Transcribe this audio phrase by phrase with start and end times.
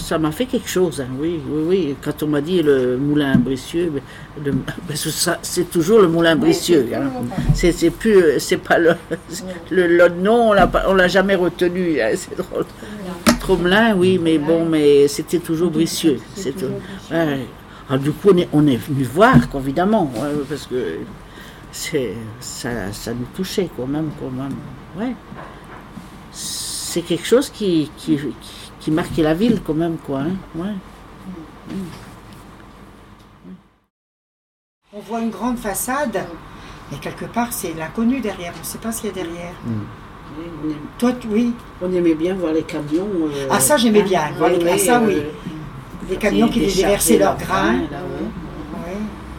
[0.00, 1.96] ça m'a fait quelque chose, hein, oui, oui, oui.
[2.02, 3.92] Quand on m'a dit le moulin Bricieux,
[4.44, 4.52] le-
[5.02, 6.86] que ça, c'est toujours le moulin Bricieux.
[7.54, 7.72] c'est hein.
[7.72, 8.94] C'est, plus, c'est pas le,
[9.70, 12.00] le, le nom, on l'a, jamais retenu.
[12.00, 12.64] hein, c'est drôle.
[13.40, 16.18] Tromelin, oui, mais bon, mais c'était toujours Bricieux.
[16.34, 16.54] C'est.
[17.10, 17.46] Ouais.
[17.88, 20.12] Alors, du coup, on est, on est venu voir, évidemment,
[20.48, 20.98] parce que
[21.72, 24.54] c'est, ça, ça nous touchait quand même, quand même.
[24.98, 25.14] Ouais.
[26.32, 30.20] C'est quelque chose qui, qui, qui, qui marquait la ville quand même, quoi.
[30.20, 30.74] hein, Ouais.
[34.92, 36.18] On voit une grande façade,
[36.90, 38.52] mais quelque part, c'est l'inconnu derrière.
[38.56, 39.52] On ne sait pas ce qu'il y a derrière.
[39.66, 43.06] Oui, on, aimait, Toi, tu- oui, on aimait bien voir les camions.
[43.26, 45.22] euh, Ah, ça, j'aimais hein, bien, voir les- ah, ça, oui.
[46.08, 47.74] les camions qui déversaient leurs grains.
[47.78, 47.86] Ouais.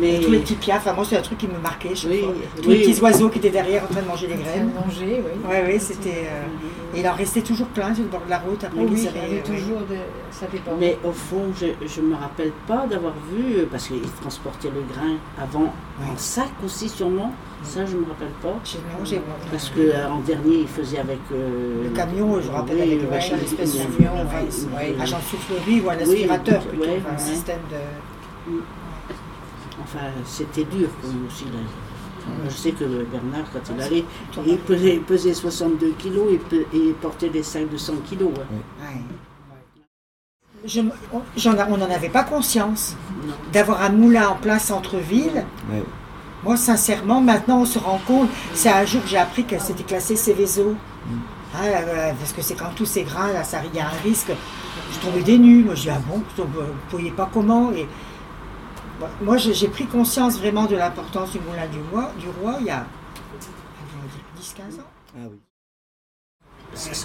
[0.00, 2.20] Mais tous les petits piafs, enfin moi c'est un truc qui me marquait, je Oui,
[2.22, 2.32] crois.
[2.62, 2.78] Tous oui.
[2.78, 4.70] les petits oiseaux qui étaient derrière en train de manger des Bien graines.
[4.74, 5.40] mangé, oui.
[5.48, 6.26] Oui, oui, c'était.
[6.28, 8.86] euh, Et il en restait toujours plein sur le bord de la route après Oui,
[8.90, 9.42] oui, il y avait ouais.
[9.42, 9.96] toujours de...
[10.30, 10.70] Ça dépend.
[10.78, 14.82] Mais au fond, je ne me rappelle pas d'avoir vu, euh, parce qu'ils transportaient le
[14.92, 17.32] grain avant en sac aussi sûrement,
[17.64, 18.54] ça je ne me rappelle pas.
[18.64, 21.18] J'ai- non, j'ai- Parce qu'en dernier, ils faisaient avec...
[21.32, 25.90] euh, Le camion, je me rappelle, oui, avec oui, l'espèce de ouais, agent soufflerie ou
[25.90, 27.34] un aspirateur oui, plutôt, ouais, enfin, un ouais.
[27.34, 28.52] système de.
[29.94, 31.44] Enfin, c'était dur pour nous aussi.
[31.46, 31.60] Là.
[32.44, 34.04] Je sais que Bernard, quand il allait,
[34.46, 37.94] il pesait, il pesait 62 kilos et, pe- et il portait des sacs de 100
[38.06, 38.30] kilos.
[38.36, 38.54] hein.
[38.82, 39.00] Ouais.
[40.66, 42.96] Je m- on- n'en avait pas conscience.
[43.52, 45.82] D'avoir un moulin en plein centre-ville, Ouais.
[46.44, 49.84] moi sincèrement, maintenant on se rend compte, c'est un jour que j'ai appris que c'était
[49.84, 50.74] classé Céveso.
[51.54, 54.02] Ah, euh, parce que c'est quand tous ces grains, là, ça, il y a un
[54.04, 54.32] risque.
[54.92, 57.86] Je tombais des nues, moi je dis, ah bon, vous ne voyez pas comment et,
[59.22, 62.70] Moi j'ai pris conscience vraiment de l'importance du moulin du roi, du roi il y
[62.70, 62.84] a
[64.40, 64.84] 10-15 ans.
[65.16, 65.38] Ah oui.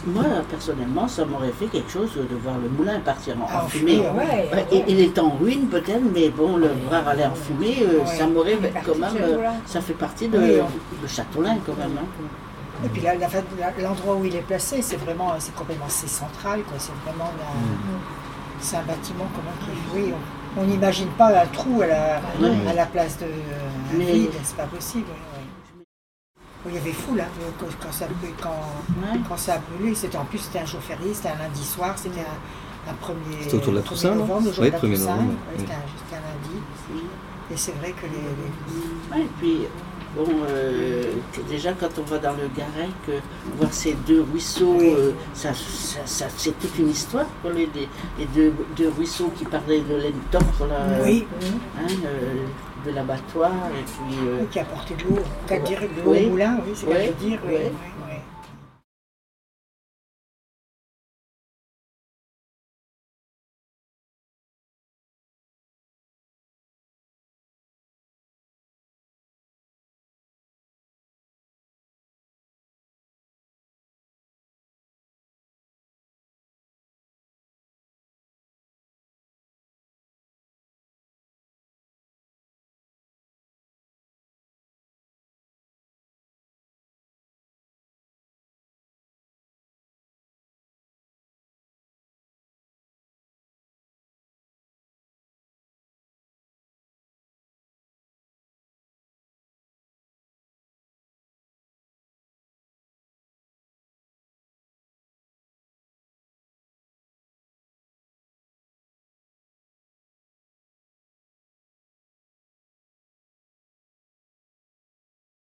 [0.07, 3.95] Moi, personnellement, ça m'aurait fait quelque chose de voir le moulin partir en, Ah, fumée.
[3.95, 7.33] fumée, Ouais, Ouais, il, il est en ruine peut-être, mais bon, le voir aller en
[7.33, 8.05] fumée, euh, Ouais.
[8.05, 9.09] ça m'aurait fait partie quand de même.
[9.17, 9.49] Châteaulin.
[9.49, 10.59] euh, ça fait partie de, Oui,
[11.01, 11.97] de Châteaulin quand même.
[11.97, 12.85] hein.
[12.85, 13.01] Et puis
[13.81, 16.77] l'endroit où il est placé, c'est vraiment, c'est complètement c'est central, quoi.
[16.77, 21.81] C'est vraiment la- c'est un bâtiment comment qui, oui, on- on n'imagine pas un trou
[21.81, 22.67] à la, Ouais.
[22.69, 25.07] à la place de euh, Mais- vide, c'est pas possible.
[26.65, 27.25] Oui, Il y avait fou là
[27.59, 28.05] quand, quand ça,
[28.41, 29.19] quand, Ouais.
[29.27, 29.93] quand ça a brûlé.
[29.95, 33.17] C'était en plus c'était un jour férié, c'était un lundi soir, c'était un, un premier.
[33.41, 35.17] C'était autour de la premier Toussaint, non novembre, le jour Oui, de la Toussaint.
[35.57, 37.03] C'était un, un lundi.
[37.51, 39.57] Et c'est vrai que les, les- Ouais, et puis,
[40.15, 41.03] bon, euh,
[41.49, 43.19] déjà quand on va dans le Garec, euh,
[43.57, 44.93] voir ces deux ruisseaux, Oui.
[44.97, 47.25] euh, ça, ça, ça- c'est toute une histoire.
[47.41, 47.67] Quoi, les,
[48.35, 51.25] deux, deux ruisseaux qui parlaient de l'Entorf, là, euh, oui,
[51.77, 54.17] hein, euh, de l'abattoir, et puis.
[54.27, 56.25] euh, qui apportait de l'eau, qu'à dire de l'eau Oui.
[56.25, 57.39] au moulin, oui, c'est Oui, dire.
[57.47, 57.71] oui, oui,
[58.09, 58.12] oui.